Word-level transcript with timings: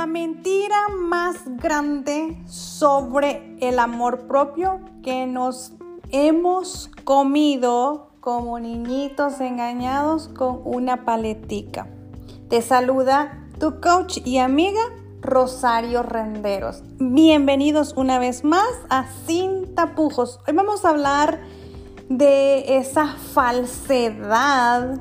La 0.00 0.06
mentira 0.06 0.88
más 0.98 1.36
grande 1.58 2.42
sobre 2.46 3.54
el 3.60 3.78
amor 3.78 4.26
propio 4.26 4.80
que 5.02 5.26
nos 5.26 5.72
hemos 6.08 6.90
comido 7.04 8.08
como 8.20 8.58
niñitos 8.58 9.42
engañados 9.42 10.28
con 10.28 10.62
una 10.64 11.04
paletica. 11.04 11.86
Te 12.48 12.62
saluda 12.62 13.46
tu 13.58 13.82
coach 13.82 14.20
y 14.24 14.38
amiga 14.38 14.80
Rosario 15.20 16.02
Renderos. 16.02 16.82
Bienvenidos 16.98 17.92
una 17.94 18.18
vez 18.18 18.42
más 18.42 18.72
a 18.88 19.04
Sin 19.26 19.74
Tapujos. 19.74 20.40
Hoy 20.48 20.54
vamos 20.54 20.86
a 20.86 20.88
hablar 20.88 21.42
de 22.08 22.78
esa 22.78 23.06
falsedad 23.06 24.98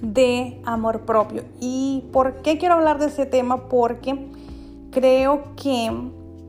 de 0.00 0.60
amor 0.64 1.00
propio. 1.00 1.44
¿Y 1.60 2.04
por 2.12 2.42
qué 2.42 2.58
quiero 2.58 2.74
hablar 2.74 2.98
de 2.98 3.06
ese 3.06 3.26
tema? 3.26 3.68
Porque 3.68 4.28
creo 4.90 5.54
que 5.56 5.90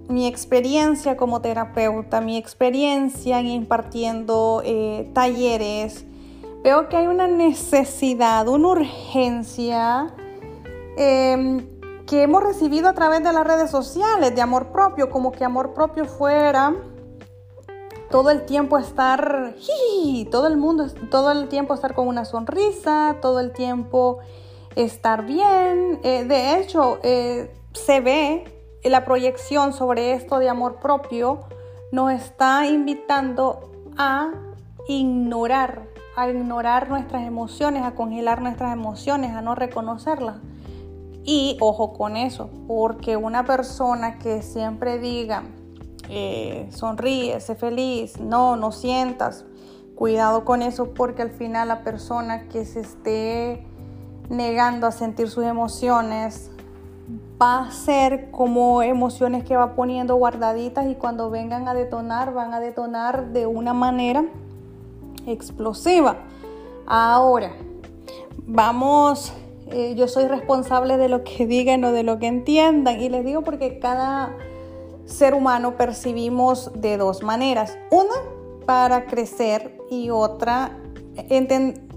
mi 0.08 0.28
experiencia 0.28 1.18
como 1.18 1.42
terapeuta, 1.42 2.22
mi 2.22 2.38
experiencia 2.38 3.40
en 3.40 3.48
impartiendo 3.48 4.62
eh, 4.66 5.10
talleres, 5.14 6.06
veo 6.64 6.90
que 6.90 6.98
hay 6.98 7.08
una 7.08 7.28
necesidad, 7.28 8.48
una 8.48 8.70
urgencia 8.70 10.14
em, 10.98 11.66
que 12.06 12.24
hemos 12.24 12.44
recibido 12.44 12.90
a 12.90 12.94
través 12.94 13.24
de 13.24 13.32
las 13.32 13.46
redes 13.46 13.72
sociales 13.72 14.36
de 14.36 14.42
amor 14.42 14.68
propio, 14.68 15.10
como 15.10 15.32
que 15.32 15.46
amor 15.46 15.74
propio 15.74 16.06
fuera 16.06 16.74
todo 18.12 18.30
el 18.30 18.46
tiempo 18.46 18.78
estar, 18.78 19.56
todo 20.30 20.48
el 20.48 20.58
mundo, 20.58 20.88
todo 21.10 21.32
el 21.32 21.48
tiempo 21.48 21.74
estar 21.74 21.96
con 21.96 22.08
una 22.08 22.26
sonrisa, 22.26 23.18
todo 23.22 23.40
el 23.40 23.54
tiempo 23.54 24.20
estar 24.76 25.26
bien. 25.26 26.00
Eh, 26.04 26.26
de 26.26 26.60
hecho, 26.60 27.00
eh, 27.04 27.52
se 27.74 28.02
ve 28.02 28.44
la 28.84 29.06
proyección 29.06 29.74
sobre 29.74 30.14
esto 30.14 30.40
de 30.40 30.50
amor 30.50 30.80
propio, 30.80 31.40
nos 31.92 32.12
está 32.12 32.68
invitando 32.68 33.72
a 33.98 34.32
ignorar, 34.88 35.88
a 36.16 36.30
ignorar 36.30 36.90
nuestras 36.90 37.26
emociones, 37.26 37.84
a 37.84 37.96
congelar 37.96 38.42
nuestras 38.42 38.74
emociones, 38.74 39.32
a 39.32 39.42
no 39.42 39.56
reconocerlas. 39.56 40.38
Y 41.24 41.58
ojo 41.62 41.94
con 41.94 42.18
eso, 42.18 42.50
porque 42.68 43.16
una 43.16 43.46
persona 43.46 44.18
que 44.18 44.42
siempre 44.42 44.98
diga, 44.98 45.44
eh, 46.14 46.68
sonríe, 46.72 47.40
sé 47.40 47.56
feliz, 47.56 48.20
no, 48.20 48.58
no 48.58 48.74
sientas. 48.74 49.46
Cuidado 49.96 50.44
con 50.44 50.62
eso 50.62 50.94
porque 50.94 51.22
al 51.22 51.30
final 51.30 51.70
la 51.70 51.84
persona 51.84 52.50
que 52.50 52.66
se 52.66 52.82
esté 52.82 53.66
negando 54.30 54.88
a 54.88 54.92
sentir 54.92 55.30
sus 55.30 55.46
emociones 55.46 56.52
va 57.42 57.68
a 57.68 57.72
ser 57.72 58.30
como 58.30 58.82
emociones 58.82 59.46
que 59.46 59.56
va 59.56 59.74
poniendo 59.74 60.16
guardaditas 60.16 60.86
y 60.88 60.96
cuando 60.96 61.30
vengan 61.30 61.70
a 61.70 61.74
detonar 61.74 62.34
van 62.34 62.54
a 62.54 62.60
detonar 62.60 63.28
de 63.32 63.46
una 63.46 63.74
manera 63.74 64.26
explosiva. 65.26 66.18
Ahora, 66.88 67.54
vamos, 68.46 69.32
eh, 69.68 69.96
yo 69.96 70.10
soy 70.10 70.28
responsable 70.28 70.98
de 70.98 71.08
lo 71.08 71.24
que 71.24 71.48
digan 71.48 71.86
o 71.86 71.94
de 71.94 72.04
lo 72.04 72.20
que 72.20 72.28
entiendan 72.28 73.00
y 73.00 73.08
les 73.08 73.24
digo 73.24 73.44
porque 73.44 73.80
cada 73.80 74.36
ser 75.12 75.34
humano 75.34 75.78
percibimos 75.78 76.72
de 76.76 76.98
dos 76.98 77.24
maneras. 77.24 77.78
Una 77.92 78.16
para 78.66 79.06
crecer 79.06 79.78
y 79.90 80.10
otra, 80.10 80.78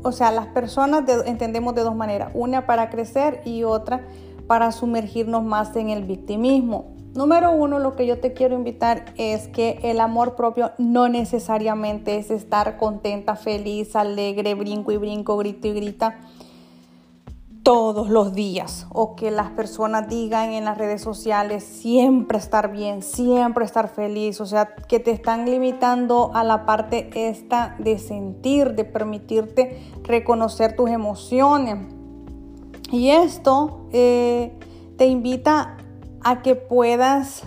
o 0.03 0.12
sea, 0.12 0.33
las 0.33 0.47
personas 0.48 1.05
entendemos 1.27 1.75
de 1.75 1.83
dos 1.83 1.95
maneras. 1.95 2.33
Una 2.34 2.67
para 2.67 2.91
crecer 2.91 3.43
y 3.45 3.65
otra 3.65 4.06
para 4.47 4.73
sumergirnos 4.73 5.43
más 5.45 5.75
en 5.77 5.91
el 5.91 6.05
victimismo. 6.05 6.95
Número 7.15 7.53
uno, 7.53 7.79
lo 7.79 7.94
que 7.94 8.06
yo 8.06 8.19
te 8.19 8.33
quiero 8.33 8.56
invitar 8.56 9.05
es 9.17 9.47
que 9.47 9.78
el 9.84 10.00
amor 10.00 10.34
propio 10.34 10.72
no 10.78 11.09
necesariamente 11.09 12.19
es 12.19 12.33
estar 12.33 12.77
contenta, 12.77 13.37
feliz, 13.37 13.94
alegre, 13.94 14.55
brinco 14.55 14.91
y 14.91 14.97
brinco, 14.97 15.37
grito 15.37 15.69
y 15.69 15.75
grita 15.75 16.19
todos 17.64 18.10
los 18.10 18.34
días 18.34 18.86
o 18.91 19.16
que 19.16 19.30
las 19.30 19.50
personas 19.50 20.06
digan 20.06 20.52
en 20.52 20.66
las 20.66 20.76
redes 20.76 21.00
sociales 21.00 21.64
siempre 21.64 22.36
estar 22.36 22.70
bien, 22.70 23.02
siempre 23.02 23.64
estar 23.64 23.88
feliz, 23.88 24.41
o 24.42 24.47
sea, 24.47 24.75
que 24.86 25.00
te 25.00 25.10
están 25.10 25.47
limitando 25.47 26.30
a 26.34 26.44
la 26.44 26.66
parte 26.66 27.08
esta 27.14 27.75
de 27.78 27.98
sentir, 27.98 28.75
de 28.75 28.84
permitirte 28.84 29.82
reconocer 30.02 30.76
tus 30.76 30.91
emociones. 30.91 31.78
Y 32.92 33.08
esto 33.08 33.88
eh, 33.92 34.52
te 34.98 35.06
invita 35.06 35.78
a 36.22 36.42
que 36.42 36.56
puedas 36.56 37.44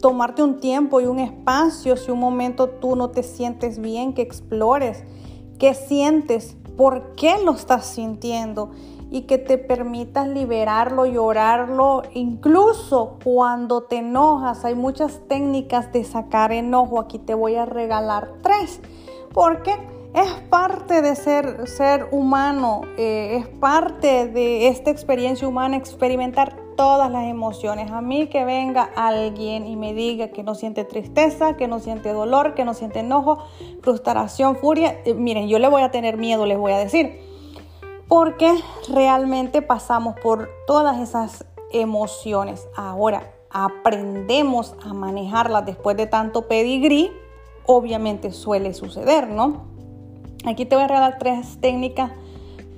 tomarte 0.00 0.42
un 0.42 0.60
tiempo 0.60 1.02
y 1.02 1.04
un 1.04 1.18
espacio 1.18 1.98
si 1.98 2.10
un 2.10 2.20
momento 2.20 2.70
tú 2.70 2.96
no 2.96 3.10
te 3.10 3.22
sientes 3.22 3.78
bien, 3.78 4.14
que 4.14 4.22
explores, 4.22 5.04
qué 5.58 5.74
sientes, 5.74 6.56
por 6.78 7.14
qué 7.16 7.36
lo 7.44 7.52
estás 7.52 7.86
sintiendo 7.86 8.70
y 9.10 9.22
que 9.22 9.38
te 9.38 9.58
permitas 9.58 10.26
liberarlo, 10.28 11.06
llorarlo, 11.06 12.02
incluso 12.14 13.18
cuando 13.22 13.84
te 13.84 13.98
enojas. 13.98 14.64
Hay 14.64 14.74
muchas 14.74 15.20
técnicas 15.28 15.92
de 15.92 16.04
sacar 16.04 16.52
enojo. 16.52 17.00
Aquí 17.00 17.18
te 17.18 17.34
voy 17.34 17.54
a 17.54 17.66
regalar 17.66 18.34
tres, 18.42 18.80
porque 19.32 19.74
es 20.14 20.32
parte 20.50 21.02
de 21.02 21.14
ser, 21.14 21.68
ser 21.68 22.08
humano, 22.10 22.82
eh, 22.96 23.36
es 23.38 23.46
parte 23.46 24.26
de 24.26 24.68
esta 24.68 24.90
experiencia 24.90 25.46
humana 25.46 25.76
experimentar 25.76 26.56
todas 26.76 27.10
las 27.10 27.24
emociones. 27.24 27.90
A 27.90 28.00
mí 28.00 28.26
que 28.28 28.44
venga 28.44 28.90
alguien 28.96 29.66
y 29.66 29.76
me 29.76 29.94
diga 29.94 30.28
que 30.28 30.42
no 30.42 30.54
siente 30.54 30.84
tristeza, 30.84 31.56
que 31.56 31.68
no 31.68 31.80
siente 31.80 32.12
dolor, 32.12 32.54
que 32.54 32.64
no 32.64 32.74
siente 32.74 33.00
enojo, 33.00 33.38
frustración, 33.82 34.56
furia, 34.56 35.00
eh, 35.04 35.14
miren, 35.14 35.48
yo 35.48 35.58
le 35.58 35.68
voy 35.68 35.82
a 35.82 35.90
tener 35.90 36.16
miedo, 36.16 36.44
les 36.44 36.58
voy 36.58 36.72
a 36.72 36.78
decir 36.78 37.35
porque 38.08 38.52
realmente 38.88 39.62
pasamos 39.62 40.14
por 40.20 40.48
todas 40.66 40.98
esas 40.98 41.44
emociones. 41.72 42.66
Ahora, 42.76 43.32
aprendemos 43.50 44.74
a 44.84 44.92
manejarlas 44.92 45.66
después 45.66 45.96
de 45.96 46.06
tanto 46.06 46.46
pedigrí, 46.46 47.10
obviamente 47.64 48.32
suele 48.32 48.74
suceder, 48.74 49.28
¿no? 49.28 49.64
Aquí 50.44 50.66
te 50.66 50.76
voy 50.76 50.84
a 50.84 50.88
regalar 50.88 51.18
tres 51.18 51.58
técnicas 51.60 52.12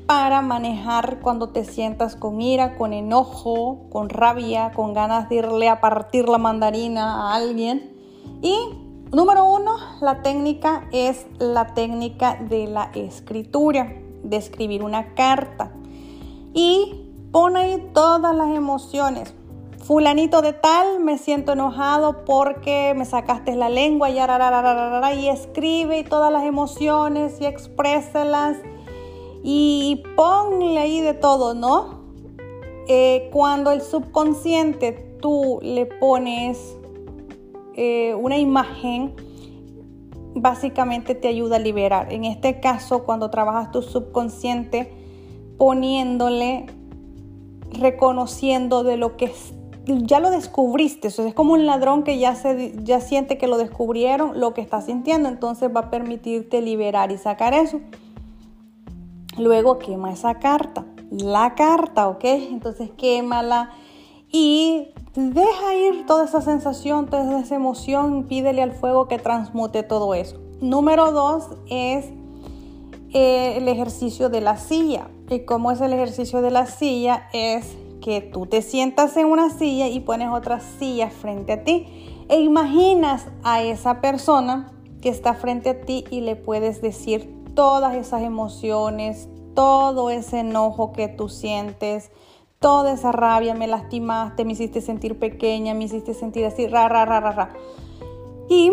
para 0.06 0.40
manejar 0.40 1.20
cuando 1.20 1.50
te 1.50 1.64
sientas 1.64 2.16
con 2.16 2.40
ira, 2.40 2.78
con 2.78 2.94
enojo, 2.94 3.90
con 3.90 4.08
rabia, 4.08 4.72
con 4.74 4.94
ganas 4.94 5.28
de 5.28 5.36
irle 5.36 5.68
a 5.68 5.82
partir 5.82 6.30
la 6.30 6.38
mandarina 6.38 7.28
a 7.30 7.34
alguien. 7.34 7.92
Y 8.40 8.56
número 9.12 9.44
uno, 9.44 9.76
la 10.00 10.22
técnica 10.22 10.88
es 10.92 11.26
la 11.38 11.74
técnica 11.74 12.36
de 12.36 12.68
la 12.68 12.90
escritura 12.94 13.92
de 14.22 14.36
escribir 14.36 14.82
una 14.82 15.14
carta. 15.14 15.72
Y 16.54 17.04
pon 17.32 17.56
ahí 17.56 17.90
todas 17.92 18.34
las 18.34 18.56
emociones. 18.56 19.34
Fulanito 19.84 20.42
de 20.42 20.52
tal, 20.52 21.00
me 21.00 21.18
siento 21.18 21.52
enojado 21.52 22.24
porque 22.24 22.92
me 22.96 23.04
sacaste 23.04 23.54
la 23.56 23.70
lengua 23.70 24.10
y, 24.10 24.18
y 24.18 25.28
escribe 25.28 26.04
todas 26.04 26.32
las 26.32 26.44
emociones 26.44 27.40
y 27.40 27.46
exprésalas 27.46 28.58
y 29.42 30.02
ponle 30.16 30.78
ahí 30.78 31.00
de 31.00 31.14
todo, 31.14 31.54
¿no? 31.54 31.98
Eh, 32.88 33.28
cuando 33.32 33.70
el 33.70 33.80
subconsciente 33.82 34.92
tú 35.20 35.58
le 35.62 35.86
pones 35.86 36.76
eh, 37.74 38.14
una 38.14 38.38
imagen, 38.38 39.14
básicamente 40.40 41.14
te 41.14 41.28
ayuda 41.28 41.56
a 41.56 41.58
liberar. 41.58 42.12
En 42.12 42.24
este 42.24 42.60
caso, 42.60 43.04
cuando 43.04 43.30
trabajas 43.30 43.70
tu 43.70 43.82
subconsciente, 43.82 44.92
poniéndole, 45.56 46.66
reconociendo 47.72 48.84
de 48.84 48.96
lo 48.96 49.16
que 49.16 49.32
ya 49.86 50.20
lo 50.20 50.30
descubriste, 50.30 51.08
es 51.08 51.34
como 51.34 51.54
un 51.54 51.66
ladrón 51.66 52.02
que 52.02 52.18
ya, 52.18 52.34
se, 52.34 52.74
ya 52.82 53.00
siente 53.00 53.38
que 53.38 53.46
lo 53.46 53.56
descubrieron, 53.56 54.38
lo 54.38 54.54
que 54.54 54.60
está 54.60 54.80
sintiendo, 54.80 55.28
entonces 55.28 55.70
va 55.74 55.80
a 55.80 55.90
permitirte 55.90 56.60
liberar 56.60 57.10
y 57.10 57.18
sacar 57.18 57.54
eso. 57.54 57.80
Luego 59.38 59.78
quema 59.78 60.12
esa 60.12 60.34
carta, 60.34 60.84
la 61.10 61.54
carta, 61.54 62.08
¿ok? 62.08 62.24
Entonces 62.24 62.90
quémala 62.96 63.70
y 64.30 64.88
Deja 65.20 65.74
ir 65.74 66.06
toda 66.06 66.26
esa 66.26 66.40
sensación, 66.40 67.06
toda 67.06 67.40
esa 67.40 67.56
emoción, 67.56 68.28
pídele 68.28 68.62
al 68.62 68.70
fuego 68.70 69.08
que 69.08 69.18
transmute 69.18 69.82
todo 69.82 70.14
eso. 70.14 70.38
Número 70.60 71.10
dos 71.10 71.48
es 71.68 72.04
eh, 73.12 73.56
el 73.56 73.66
ejercicio 73.66 74.28
de 74.28 74.40
la 74.40 74.58
silla. 74.58 75.08
¿Y 75.28 75.40
cómo 75.40 75.72
es 75.72 75.80
el 75.80 75.92
ejercicio 75.92 76.40
de 76.40 76.52
la 76.52 76.66
silla? 76.66 77.28
Es 77.32 77.76
que 78.00 78.20
tú 78.20 78.46
te 78.46 78.62
sientas 78.62 79.16
en 79.16 79.26
una 79.26 79.50
silla 79.50 79.88
y 79.88 79.98
pones 79.98 80.28
otra 80.30 80.60
silla 80.60 81.10
frente 81.10 81.54
a 81.54 81.64
ti 81.64 81.88
e 82.28 82.38
imaginas 82.38 83.26
a 83.42 83.60
esa 83.64 84.00
persona 84.00 84.70
que 85.02 85.08
está 85.08 85.34
frente 85.34 85.70
a 85.70 85.80
ti 85.80 86.04
y 86.12 86.20
le 86.20 86.36
puedes 86.36 86.80
decir 86.80 87.28
todas 87.56 87.96
esas 87.96 88.22
emociones, 88.22 89.28
todo 89.56 90.10
ese 90.10 90.38
enojo 90.38 90.92
que 90.92 91.08
tú 91.08 91.28
sientes, 91.28 92.12
toda 92.60 92.92
esa 92.92 93.12
rabia, 93.12 93.54
me 93.54 93.66
lastimaste, 93.68 94.44
me 94.44 94.52
hiciste 94.52 94.80
sentir 94.80 95.18
pequeña, 95.18 95.74
me 95.74 95.84
hiciste 95.84 96.14
sentir 96.14 96.44
así, 96.44 96.66
ra, 96.66 96.88
ra, 96.88 97.04
ra, 97.04 97.20
ra, 97.20 97.32
ra. 97.32 97.50
Y 98.48 98.72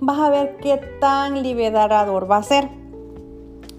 vas 0.00 0.18
a 0.18 0.30
ver 0.30 0.56
qué 0.58 0.78
tan 1.00 1.42
liberador 1.42 2.30
va 2.30 2.38
a 2.38 2.42
ser. 2.42 2.68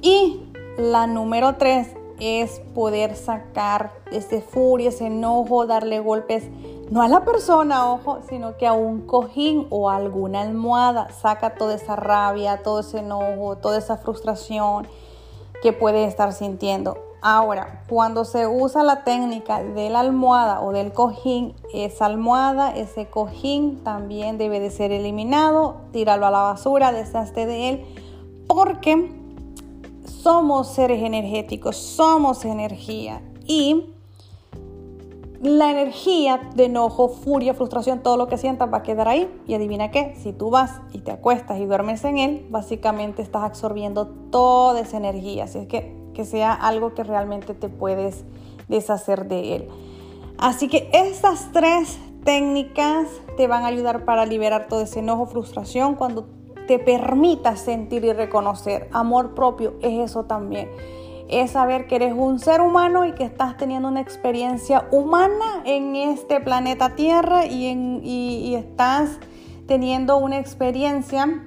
Y 0.01 0.44
la 0.78 1.07
número 1.07 1.56
tres 1.56 1.90
es 2.19 2.60
poder 2.75 3.16
sacar 3.16 3.94
ese 4.12 4.42
furia, 4.42 4.90
ese 4.90 5.07
enojo, 5.07 5.66
darle 5.66 6.00
golpes, 6.00 6.44
no 6.92 7.02
a 7.02 7.07
la 7.07 7.24
persona, 7.24 7.92
ojo, 7.92 8.19
sino 8.28 8.57
que 8.57 8.68
a 8.68 8.74
un 8.74 9.06
cojín 9.06 9.68
o 9.69 9.90
a 9.90 9.95
alguna 9.95 10.42
almohada. 10.42 11.10
Saca 11.12 11.56
toda 11.56 11.75
esa 11.75 11.95
rabia, 11.95 12.62
todo 12.62 12.81
ese 12.81 13.00
enojo, 13.00 13.57
toda 13.57 13.78
esa 13.78 13.98
frustración 13.98 14.88
que 15.62 15.72
puede 15.74 16.06
estar 16.06 16.34
sintiendo. 16.34 17.09
Ahora, 17.21 17.83
cuando 17.89 18.24
se 18.24 18.48
usa 18.48 18.83
la 18.83 19.04
técnica 19.04 19.62
de 19.62 19.89
la 19.89 20.00
almohada 20.00 20.62
o 20.62 20.71
del 20.71 20.94
cojín, 20.94 21.54
esa 21.74 22.06
almohada, 22.06 22.74
ese 22.75 23.10
cojín 23.10 23.83
también 23.83 24.38
debe 24.38 24.62
de 24.62 24.71
ser 24.71 24.92
eliminado, 24.92 25.81
tíralo 25.92 26.25
a 26.27 26.31
la 26.31 26.42
basura, 26.42 26.94
deshazte 26.94 27.45
de 27.45 27.69
él, 27.69 27.86
porque 28.48 29.12
somos 30.06 30.69
seres 30.69 31.04
energéticos, 31.04 31.75
somos 31.75 32.45
energía 32.45 33.21
y 33.45 33.94
la 35.42 35.71
energía 35.71 36.50
de 36.56 36.66
enojo, 36.66 37.10
furia, 37.10 37.54
frustración, 37.54 38.00
todo 38.00 38.18
lo 38.18 38.27
que 38.27 38.38
sientas 38.38 38.71
va 38.71 38.80
a 38.80 38.83
quedar 38.83 39.07
ahí. 39.07 39.30
Y 39.48 39.54
adivina 39.54 39.89
qué, 39.89 40.16
si 40.21 40.33
tú 40.33 40.50
vas 40.50 40.81
y 40.92 41.00
te 41.00 41.12
acuestas 41.12 41.60
y 41.60 41.66
duermes 41.66 42.04
en 42.04 42.18
él, 42.18 42.48
básicamente 42.50 43.21
estás 43.21 43.44
absorbiendo 43.44 44.07
toda 44.07 44.81
esa 44.81 44.98
energía. 44.98 45.45
Así 45.45 45.60
es 45.60 45.68
que 45.68 45.99
que 46.19 46.25
sea 46.25 46.51
algo 46.51 46.94
que 46.94 47.06
realmente 47.06 47.54
te 47.54 47.69
puedes 47.69 48.25
deshacer 48.68 49.30
de 49.30 49.56
él. 49.56 49.68
Así 50.38 50.68
que 50.68 50.89
estas 50.92 51.54
tres 51.54 51.98
técnicas 52.25 53.07
te 53.38 53.48
van 53.48 53.63
a 53.63 53.68
ayudar 53.68 54.04
para 54.04 54.25
liberar 54.25 54.68
todo 54.68 54.81
ese 54.81 55.00
enojo, 55.00 55.27
frustración, 55.27 55.95
cuando 55.95 56.27
te 56.68 56.77
permitas 56.77 57.62
sentir 57.62 58.04
y 58.04 58.12
reconocer. 58.12 58.89
Amor 58.92 59.33
propio 59.33 59.75
es 59.81 60.10
eso 60.10 60.25
también. 60.25 60.69
Es 61.30 61.51
saber 61.51 61.88
que 61.88 61.95
eres 61.95 62.13
un 62.13 62.39
ser 62.39 62.60
humano 62.60 63.06
y 63.06 63.13
que 63.13 63.24
estás 63.24 63.56
teniendo 63.56 63.88
una 63.88 64.01
experiencia 64.01 64.89
humana 64.92 65.63
en 65.63 65.95
este 65.95 66.42
planeta 66.42 66.95
Tierra 66.98 67.45
y, 67.45 68.56
estás 68.56 69.19
teniendo 69.68 70.18
una 70.18 70.38
experiencia 70.38 71.45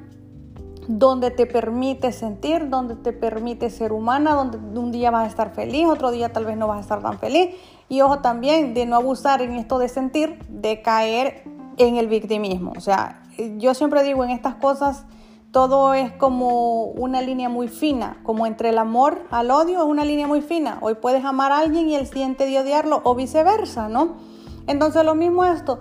donde 0.89 1.31
te 1.31 1.47
permite 1.47 2.13
sentir, 2.13 2.69
donde 2.69 2.97
te 2.97 3.13
permite 3.13 3.71
ser 3.71 3.93
humana, 3.93 4.35
donde 4.35 4.59
un 4.59 4.93
día 4.93 5.11
vas 5.11 5.25
a 5.25 5.29
estar 5.29 5.55
feliz, 5.55 5.87
otro 5.87 6.11
día 6.11 6.33
tal 6.33 6.45
vez 6.45 6.57
no 6.57 6.67
vas 6.67 6.79
a 6.79 6.81
estar 6.81 7.03
tan 7.03 7.19
feliz. 7.19 7.55
Y 7.89 8.01
ojo 8.01 8.19
también 8.19 8.75
de 8.75 8.87
no 8.87 8.97
abusar 8.97 9.43
en 9.43 9.55
esto 9.55 9.79
de 9.79 9.89
sentir, 9.89 10.39
de 10.49 10.83
caer 10.83 11.45
en 11.77 11.97
el 11.97 12.09
victimismo. 12.09 12.73
O 12.77 12.81
sea, 12.81 13.23
yo 13.59 13.75
siempre 13.75 14.03
digo 14.03 14.25
en 14.25 14.31
estas 14.31 14.57
cosas, 14.57 15.05
todo 15.53 15.93
es 15.93 16.11
como 16.13 16.85
una 16.85 17.21
línea 17.21 17.49
muy 17.49 17.69
fina, 17.69 18.19
como 18.23 18.47
entre 18.47 18.71
el 18.71 18.79
amor 18.79 19.23
al 19.31 19.51
odio 19.51 19.81
es 19.81 19.85
una 19.85 20.05
línea 20.05 20.27
muy 20.27 20.41
fina. 20.41 20.79
Hoy 20.81 20.95
puedes 20.95 21.25
amar 21.25 21.53
a 21.53 21.59
alguien 21.59 21.91
y 21.91 21.95
el 21.95 22.07
siguiente 22.07 22.47
día 22.47 22.63
odiarlo 22.63 23.03
o 23.05 23.15
viceversa, 23.15 23.89
¿no? 23.89 24.15
Entonces 24.67 25.05
lo 25.05 25.15
mismo 25.15 25.45
esto, 25.45 25.81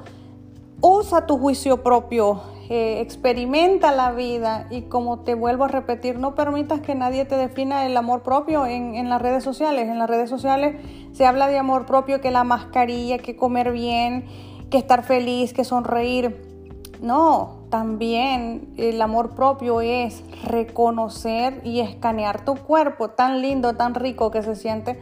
usa 0.81 1.25
tu 1.27 1.37
juicio 1.37 1.83
propio, 1.83 2.41
eh, 2.69 3.01
experimenta 3.01 3.91
la 3.91 4.11
vida 4.11 4.67
y 4.69 4.83
como 4.83 5.19
te 5.19 5.35
vuelvo 5.35 5.65
a 5.65 5.67
repetir, 5.67 6.17
no 6.17 6.35
permitas 6.35 6.81
que 6.81 6.95
nadie 6.95 7.25
te 7.25 7.35
defina 7.35 7.85
el 7.85 7.95
amor 7.97 8.23
propio 8.23 8.65
en, 8.65 8.95
en 8.95 9.09
las 9.09 9.21
redes 9.21 9.43
sociales. 9.43 9.87
En 9.87 9.99
las 9.99 10.09
redes 10.09 10.29
sociales 10.29 10.75
se 11.13 11.25
habla 11.25 11.47
de 11.47 11.57
amor 11.57 11.85
propio, 11.85 12.21
que 12.21 12.31
la 12.31 12.43
mascarilla, 12.43 13.17
que 13.17 13.35
comer 13.35 13.71
bien, 13.71 14.25
que 14.69 14.77
estar 14.77 15.03
feliz, 15.03 15.53
que 15.53 15.63
sonreír. 15.63 16.49
No, 17.01 17.61
también 17.69 18.73
el 18.77 19.01
amor 19.01 19.35
propio 19.35 19.81
es 19.81 20.23
reconocer 20.43 21.61
y 21.63 21.79
escanear 21.79 22.45
tu 22.45 22.55
cuerpo, 22.55 23.09
tan 23.09 23.41
lindo, 23.41 23.75
tan 23.75 23.95
rico 23.95 24.31
que 24.31 24.43
se 24.43 24.55
siente 24.55 24.99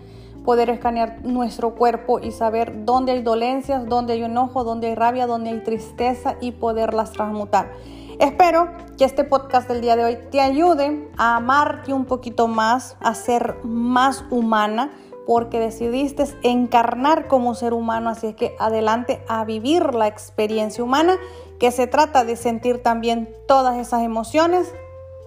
poder 0.50 0.72
escanear 0.72 1.24
nuestro 1.24 1.75
cuerpo 1.75 2.19
y 2.19 2.31
saber 2.31 2.84
dónde 2.84 3.12
hay 3.12 3.22
dolencias, 3.22 3.86
dónde 3.88 4.13
hay 4.13 4.24
enojo, 4.24 4.63
dónde 4.63 4.88
hay 4.88 4.96
rabia, 4.96 5.28
dónde 5.28 5.51
hay 5.51 5.60
tristeza 5.63 6.38
y 6.42 6.54
poderlas 6.54 7.12
transmutar. 7.12 7.72
Espero 8.18 8.68
que 8.98 9.06
este 9.06 9.24
podcast 9.24 9.69
del 9.69 9.81
día 9.81 9.96
de 9.96 10.06
hoy 10.06 10.18
te 10.31 10.42
ayude 10.42 11.07
a 11.18 11.36
amarte 11.36 11.94
un 11.94 12.06
poquito 12.06 12.48
más, 12.48 12.98
a 13.00 13.13
ser 13.13 13.57
más 13.63 14.25
humana, 14.31 14.92
porque 15.28 15.60
decidiste 15.60 16.24
encarnar 16.42 17.28
como 17.28 17.54
ser 17.54 17.72
humano, 17.74 18.10
así 18.10 18.25
es 18.25 18.36
que 18.36 18.56
adelante 18.57 19.22
a 19.28 19.46
vivir 19.46 19.94
la 19.94 20.07
experiencia 20.07 20.84
humana, 20.84 21.16
que 21.60 21.69
se 21.69 21.86
trata 21.86 22.24
de 22.25 22.36
sentir 22.36 22.81
también 22.81 23.30
todas 23.48 23.78
esas 23.78 24.01
emociones 24.01 24.74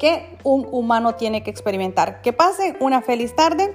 que 0.01 0.37
un 0.43 0.67
humano 0.73 1.15
tiene 1.15 1.45
que 1.45 1.51
experimentar. 1.51 2.23
Que 2.23 2.33
pase 2.33 2.77
una 2.81 3.03
feliz 3.03 3.37
tarde, 3.37 3.73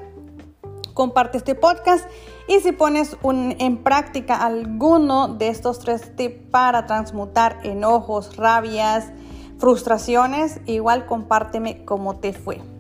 comparte 0.97 1.37
este 1.37 1.53
podcast 1.53 2.09
y 2.47 2.59
si 2.59 2.71
pones 2.71 3.17
en 3.21 3.77
práctica 3.83 4.43
alguno 4.43 5.27
de 5.27 5.49
estos 5.49 5.77
tres 5.77 6.15
tips 6.15 6.49
para 6.49 6.87
transmutar 6.87 7.59
enojos, 7.61 8.35
rabias, 8.35 9.11
frustraciones, 9.59 10.59
igual 10.65 11.05
compárteme 11.05 11.85
cómo 11.85 12.17
te 12.17 12.33
fue. 12.33 12.76